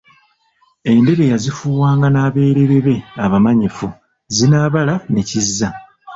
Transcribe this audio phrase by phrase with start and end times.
[0.91, 3.87] Endere yazifuuwanga n'abelere be abamanyifu
[4.35, 5.69] Zinaabala ne Kizza.